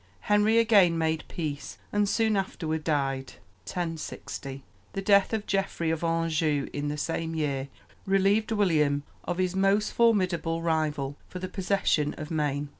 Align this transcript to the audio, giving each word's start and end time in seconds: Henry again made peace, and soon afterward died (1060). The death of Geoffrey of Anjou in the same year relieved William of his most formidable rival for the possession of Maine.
Henry 0.21 0.57
again 0.57 0.97
made 0.97 1.23
peace, 1.27 1.77
and 1.93 2.09
soon 2.09 2.35
afterward 2.35 2.83
died 2.83 3.33
(1060). 3.65 4.63
The 4.93 5.01
death 5.03 5.31
of 5.31 5.45
Geoffrey 5.45 5.91
of 5.91 6.03
Anjou 6.03 6.67
in 6.73 6.87
the 6.87 6.97
same 6.97 7.35
year 7.35 7.67
relieved 8.07 8.51
William 8.51 9.03
of 9.25 9.37
his 9.37 9.55
most 9.55 9.91
formidable 9.93 10.63
rival 10.63 11.17
for 11.29 11.37
the 11.37 11.47
possession 11.47 12.15
of 12.15 12.31
Maine. 12.31 12.69